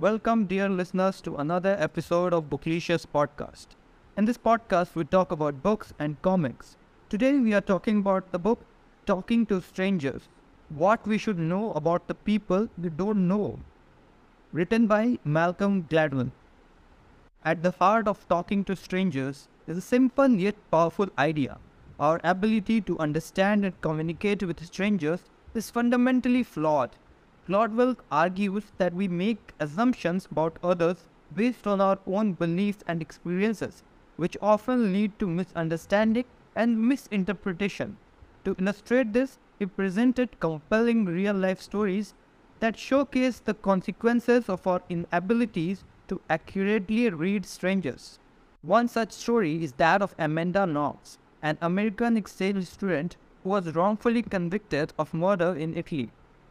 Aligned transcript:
Welcome, 0.00 0.44
dear 0.46 0.68
listeners, 0.68 1.20
to 1.22 1.34
another 1.38 1.74
episode 1.76 2.32
of 2.32 2.44
Booklicious 2.48 3.04
Podcast. 3.04 3.66
In 4.16 4.26
this 4.26 4.38
podcast, 4.38 4.94
we 4.94 5.02
talk 5.02 5.32
about 5.32 5.60
books 5.60 5.92
and 5.98 6.22
comics. 6.22 6.76
Today, 7.08 7.32
we 7.40 7.52
are 7.52 7.60
talking 7.60 7.98
about 7.98 8.30
the 8.30 8.38
book 8.38 8.60
Talking 9.06 9.44
to 9.46 9.60
Strangers 9.60 10.28
What 10.68 11.04
We 11.04 11.18
Should 11.18 11.40
Know 11.40 11.72
About 11.72 12.06
the 12.06 12.14
People 12.14 12.68
We 12.80 12.90
Don't 12.90 13.26
Know, 13.26 13.58
written 14.52 14.86
by 14.86 15.18
Malcolm 15.24 15.82
Gladwell. 15.90 16.30
At 17.44 17.64
the 17.64 17.72
heart 17.72 18.06
of 18.06 18.28
talking 18.28 18.62
to 18.66 18.76
strangers 18.76 19.48
is 19.66 19.78
a 19.78 19.80
simple 19.80 20.28
yet 20.28 20.54
powerful 20.70 21.08
idea. 21.18 21.58
Our 21.98 22.20
ability 22.22 22.82
to 22.82 23.00
understand 23.00 23.64
and 23.64 23.80
communicate 23.80 24.44
with 24.44 24.64
strangers 24.64 25.22
is 25.54 25.70
fundamentally 25.70 26.44
flawed. 26.44 26.90
Gladwell 27.48 27.96
argues 28.12 28.64
that 28.76 28.92
we 28.92 29.08
make 29.08 29.54
assumptions 29.58 30.28
about 30.30 30.58
others 30.62 31.08
based 31.34 31.66
on 31.66 31.80
our 31.80 31.98
own 32.06 32.34
beliefs 32.34 32.84
and 32.86 33.00
experiences, 33.00 33.82
which 34.16 34.36
often 34.42 34.92
lead 34.92 35.18
to 35.18 35.26
misunderstanding 35.26 36.26
and 36.54 36.78
misinterpretation. 36.78 37.96
To 38.44 38.54
illustrate 38.58 39.14
this, 39.14 39.38
he 39.58 39.64
presented 39.64 40.38
compelling 40.40 41.06
real 41.06 41.34
life 41.34 41.62
stories 41.62 42.12
that 42.60 42.78
showcase 42.78 43.40
the 43.40 43.54
consequences 43.54 44.48
of 44.50 44.66
our 44.66 44.82
inabilities 44.90 45.84
to 46.08 46.20
accurately 46.28 47.08
read 47.08 47.46
strangers. 47.46 48.18
One 48.60 48.88
such 48.88 49.12
story 49.12 49.64
is 49.64 49.72
that 49.74 50.02
of 50.02 50.14
Amanda 50.18 50.66
Knox, 50.66 51.16
an 51.42 51.56
American 51.62 52.16
exchange 52.18 52.66
student 52.66 53.16
who 53.42 53.50
was 53.50 53.74
wrongfully 53.74 54.22
convicted 54.22 54.92
of 54.98 55.14
murder 55.14 55.54
in 55.54 55.74
Italy. 55.76 56.10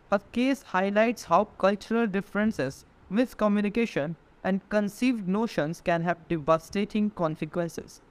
Her 0.10 0.20
case 0.32 0.62
highlights 0.62 1.26
how 1.26 1.46
cultural 1.58 2.08
differences, 2.08 2.86
miscommunication, 3.12 4.16
and 4.42 4.68
conceived 4.70 5.28
notions 5.28 5.82
can 5.82 6.02
have 6.04 6.28
devastating 6.30 7.10
consequences. 7.10 8.02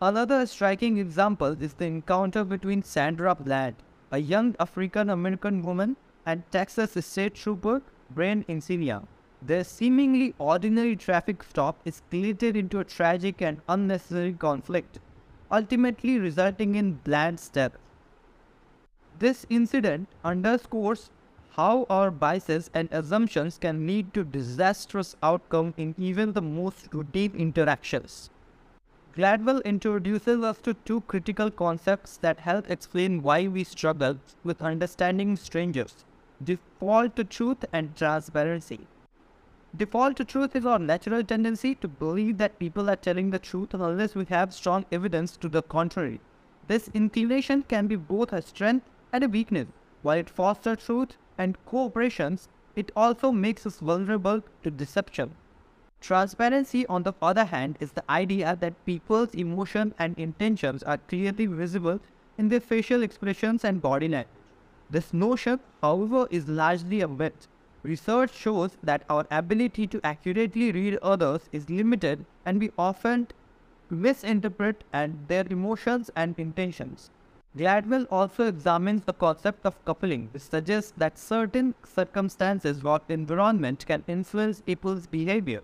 Another 0.00 0.46
striking 0.46 0.98
example 0.98 1.56
is 1.60 1.74
the 1.74 1.86
encounter 1.86 2.44
between 2.44 2.82
Sandra 2.84 3.34
Bland, 3.34 3.74
a 4.12 4.18
young 4.18 4.54
African 4.60 5.10
American 5.10 5.62
woman, 5.62 5.96
and 6.26 6.44
Texas 6.52 7.04
State 7.04 7.34
Trooper 7.34 7.82
Brian 8.10 8.44
Encinia. 8.48 9.04
Their 9.40 9.64
seemingly 9.64 10.34
ordinary 10.38 10.94
traffic 10.94 11.42
stop 11.42 11.80
is 11.84 12.02
escalated 12.12 12.54
into 12.54 12.78
a 12.78 12.84
tragic 12.84 13.42
and 13.42 13.60
unnecessary 13.68 14.32
conflict, 14.32 15.00
ultimately 15.50 16.20
resulting 16.20 16.76
in 16.76 16.92
Bland's 17.02 17.48
death. 17.48 17.72
This 19.18 19.44
incident 19.50 20.08
underscores 20.24 21.10
how 21.56 21.86
our 21.90 22.10
biases 22.10 22.70
and 22.72 22.88
assumptions 22.92 23.58
can 23.58 23.86
lead 23.86 24.14
to 24.14 24.24
disastrous 24.24 25.14
outcomes 25.22 25.74
in 25.76 25.94
even 25.98 26.32
the 26.32 26.40
most 26.40 26.88
routine 26.92 27.32
interactions. 27.36 28.30
Gladwell 29.14 29.62
introduces 29.64 30.42
us 30.42 30.58
to 30.62 30.72
two 30.72 31.02
critical 31.02 31.50
concepts 31.50 32.16
that 32.16 32.38
help 32.38 32.70
explain 32.70 33.22
why 33.22 33.46
we 33.46 33.64
struggle 33.64 34.18
with 34.42 34.62
understanding 34.62 35.36
strangers 35.36 36.06
default 36.42 37.14
to 37.16 37.24
truth 37.24 37.64
and 37.72 37.94
transparency. 37.94 38.80
Default 39.76 40.16
to 40.16 40.24
truth 40.24 40.56
is 40.56 40.66
our 40.66 40.78
natural 40.78 41.22
tendency 41.22 41.74
to 41.76 41.88
believe 41.88 42.38
that 42.38 42.58
people 42.58 42.90
are 42.90 42.96
telling 42.96 43.30
the 43.30 43.38
truth 43.38 43.74
unless 43.74 44.14
we 44.14 44.24
have 44.24 44.52
strong 44.54 44.84
evidence 44.90 45.36
to 45.36 45.48
the 45.48 45.62
contrary. 45.62 46.20
This 46.66 46.88
inclination 46.94 47.62
can 47.68 47.86
be 47.86 47.96
both 47.96 48.32
a 48.32 48.42
strength 48.42 48.86
and 49.12 49.22
a 49.22 49.28
weakness. 49.28 49.68
While 50.02 50.18
it 50.18 50.30
fosters 50.30 50.84
truth 50.84 51.16
and 51.42 51.58
cooperation, 51.66 52.38
it 52.76 52.90
also 52.96 53.32
makes 53.32 53.66
us 53.66 53.80
vulnerable 53.80 54.42
to 54.62 54.70
deception. 54.70 55.34
Transparency, 56.00 56.86
on 56.86 57.02
the 57.02 57.14
other 57.20 57.44
hand, 57.44 57.76
is 57.80 57.92
the 57.92 58.04
idea 58.10 58.56
that 58.60 58.84
people's 58.86 59.34
emotions 59.34 59.94
and 59.98 60.18
intentions 60.18 60.82
are 60.82 60.98
clearly 60.98 61.46
visible 61.46 62.00
in 62.38 62.48
their 62.48 62.60
facial 62.60 63.02
expressions 63.02 63.64
and 63.64 63.82
body 63.82 64.08
language. 64.08 64.38
This 64.90 65.12
notion, 65.12 65.60
however, 65.80 66.26
is 66.30 66.48
largely 66.48 67.00
a 67.00 67.08
myth. 67.08 67.48
Research 67.82 68.32
shows 68.34 68.76
that 68.82 69.04
our 69.08 69.26
ability 69.30 69.86
to 69.88 70.00
accurately 70.04 70.70
read 70.72 70.98
others 71.02 71.48
is 71.50 71.70
limited 71.70 72.24
and 72.44 72.60
we 72.60 72.70
often 72.78 73.28
misinterpret 73.90 74.84
and 74.92 75.18
their 75.28 75.46
emotions 75.50 76.10
and 76.16 76.38
intentions. 76.38 77.10
Gladwell 77.54 78.06
also 78.10 78.46
examines 78.46 79.04
the 79.04 79.12
concept 79.12 79.66
of 79.66 79.84
coupling, 79.84 80.28
which 80.32 80.42
suggests 80.42 80.94
that 80.96 81.18
certain 81.18 81.74
circumstances 81.84 82.82
or 82.82 83.00
environment 83.10 83.84
can 83.86 84.02
influence 84.08 84.62
people's 84.62 85.06
behavior. 85.06 85.60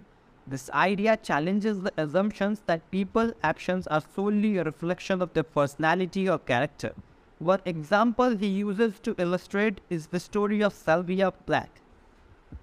This 0.46 0.68
idea 0.70 1.16
challenges 1.16 1.80
the 1.80 1.92
assumptions 1.96 2.62
that 2.66 2.90
people's 2.90 3.32
actions 3.42 3.86
are 3.86 4.02
solely 4.14 4.58
a 4.58 4.64
reflection 4.64 5.22
of 5.22 5.32
their 5.32 5.44
personality 5.44 6.28
or 6.28 6.38
character. 6.38 6.92
One 7.38 7.60
example 7.64 8.36
he 8.36 8.48
uses 8.48 8.98
to 9.00 9.14
illustrate 9.16 9.80
is 9.88 10.08
the 10.08 10.20
story 10.20 10.62
of 10.62 10.74
Sylvia 10.74 11.30
Plath, 11.30 11.80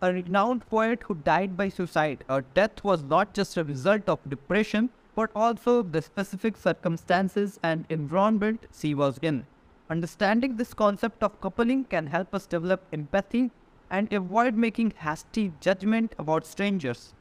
a 0.01 0.13
renowned 0.13 0.69
poet 0.69 1.01
who 1.03 1.15
died 1.15 1.57
by 1.57 1.69
suicide. 1.69 2.23
Her 2.29 2.43
death 2.53 2.83
was 2.83 3.01
not 3.01 3.33
just 3.33 3.57
a 3.57 3.63
result 3.63 4.07
of 4.07 4.19
depression, 4.29 4.89
but 5.15 5.31
also 5.35 5.81
the 5.81 6.01
specific 6.01 6.57
circumstances 6.57 7.59
and 7.63 7.85
environment 7.89 8.67
she 8.77 8.93
was 8.93 9.17
in. 9.21 9.45
Understanding 9.89 10.57
this 10.57 10.73
concept 10.73 11.23
of 11.23 11.39
coupling 11.41 11.85
can 11.85 12.07
help 12.07 12.35
us 12.35 12.45
develop 12.45 12.83
empathy 12.91 13.51
and 13.89 14.11
avoid 14.11 14.55
making 14.55 14.91
hasty 14.97 15.53
judgment 15.61 16.13
about 16.17 16.45
strangers. 16.45 17.13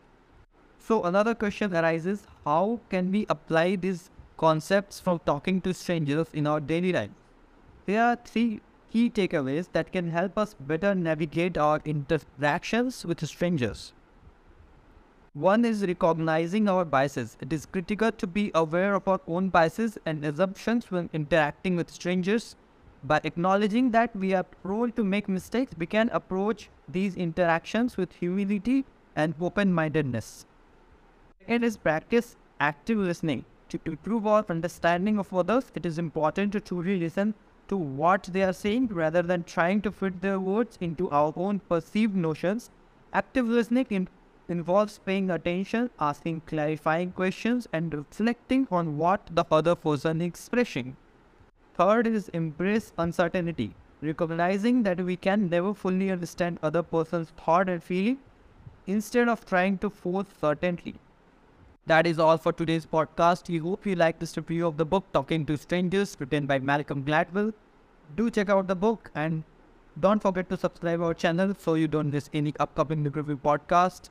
So 0.78 1.04
another 1.04 1.34
question 1.34 1.75
arises, 1.75 2.27
how 2.44 2.81
can 2.91 3.10
we 3.12 3.27
apply 3.28 3.77
these 3.77 4.10
concepts 4.37 5.00
from 5.00 5.21
talking 5.25 5.60
to 5.62 5.72
strangers 5.72 6.28
in 6.33 6.47
our 6.47 6.60
daily 6.60 6.93
life? 6.93 7.10
There 7.87 8.03
are 8.03 8.16
three 8.16 8.60
key 8.91 9.10
takeaways 9.10 9.69
that 9.72 9.93
can 9.93 10.10
help 10.10 10.38
us 10.38 10.54
better 10.54 10.94
navigate 10.94 11.59
our 11.59 11.81
interactions 11.84 13.04
with 13.04 13.27
strangers. 13.27 13.93
One 15.34 15.65
is 15.65 15.84
recognizing 15.84 16.69
our 16.69 16.84
biases. 16.84 17.37
It 17.41 17.53
is 17.53 17.67
critical 17.67 18.12
to 18.12 18.25
be 18.25 18.53
aware 18.55 18.95
of 18.95 19.09
our 19.09 19.21
own 19.27 19.49
biases 19.49 19.99
and 20.06 20.25
assumptions 20.25 20.93
when 20.93 21.11
interacting 21.12 21.75
with 21.75 21.91
strangers. 21.91 22.55
By 23.03 23.21
acknowledging 23.25 23.91
that 23.91 24.15
we 24.15 24.33
are 24.33 24.45
prone 24.45 24.93
to 24.93 25.03
make 25.03 25.28
mistakes, 25.28 25.72
we 25.77 25.87
can 25.87 26.09
approach 26.11 26.71
these 26.89 27.17
interactions 27.17 27.97
with 27.97 28.12
humility 28.12 28.84
and 29.17 29.34
open 29.41 29.72
mindedness. 29.72 30.47
Second 31.41 31.65
is 31.65 31.77
practice 31.78 32.37
active 32.61 32.99
listening. 32.99 33.45
To 33.71 33.81
improve 33.87 34.28
our 34.28 34.45
understanding 34.49 35.19
of 35.19 35.34
others, 35.34 35.72
it 35.75 35.84
is 35.84 35.99
important 35.99 36.53
to 36.53 36.61
truly 36.61 37.01
listen 37.01 37.34
to 37.66 37.77
what 37.77 38.22
they 38.33 38.45
are 38.45 38.53
saying 38.53 38.87
rather 38.87 39.21
than 39.22 39.43
trying 39.43 39.83
to 39.83 39.91
fit 39.91 40.21
their 40.21 40.39
words 40.39 40.78
into 40.81 41.11
our 41.11 41.33
own 41.34 41.59
perceived 41.59 42.15
notions. 42.15 42.71
Active 43.12 43.49
listening 43.49 43.87
in 43.91 44.09
involves 44.49 44.99
paying 44.99 45.31
attention, 45.31 45.91
asking 45.99 46.43
clarifying 46.47 47.12
questions, 47.12 47.66
and 47.72 47.94
reflecting 47.94 48.69
on 48.71 48.99
what 48.99 49.28
the 49.32 49.44
other 49.50 49.75
person 49.75 50.21
is 50.21 50.28
expressing. 50.28 50.97
Third 51.75 52.06
is 52.06 52.28
embrace 52.31 52.93
uncertainty, 52.99 53.75
recognizing 54.03 54.83
that 54.83 55.00
we 55.00 55.16
can 55.16 55.49
never 55.49 55.75
fully 55.75 56.10
understand 56.10 56.59
other 56.62 56.83
person's 56.83 57.31
thought 57.31 57.69
and 57.69 57.83
feeling 57.83 58.19
instead 58.87 59.28
of 59.28 59.44
trying 59.47 59.78
to 59.78 59.91
force 59.91 60.27
certainty. 60.41 60.94
That 61.87 62.06
is 62.06 62.19
all 62.19 62.38
for 62.38 62.53
today's 62.53 62.87
podcast. 62.87 63.49
We 63.49 63.59
hope 63.59 63.87
you 63.87 63.94
liked 63.94 64.21
this 64.21 64.37
review 64.37 64.66
of 64.66 64.77
the 64.77 64.84
book 64.84 65.04
Talking 65.12 65.44
to 65.47 65.56
Strangers, 65.56 66.16
written 66.19 66.47
by 66.47 66.59
Malcolm 66.59 67.04
Gladwell. 67.04 67.53
Do 68.16 68.30
check 68.30 68.48
out 68.48 68.68
the 68.68 68.77
book 68.77 69.10
and 69.15 69.42
don't 70.01 70.21
forget 70.21 70.48
to 70.51 70.57
subscribe 70.57 71.01
our 71.03 71.15
channel 71.15 71.54
so 71.59 71.74
you 71.74 71.89
don't 71.89 72.13
miss 72.13 72.30
any 72.33 72.54
upcoming 72.59 73.04
review 73.04 73.36
podcast. 73.36 74.10